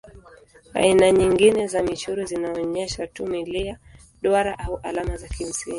Aina 0.73 1.11
nyingine 1.11 1.67
za 1.67 1.83
michoro 1.83 2.25
zinaonyesha 2.25 3.07
tu 3.07 3.27
milia, 3.27 3.79
duara 4.21 4.59
au 4.59 4.77
alama 4.77 5.17
za 5.17 5.27
kimsingi. 5.27 5.69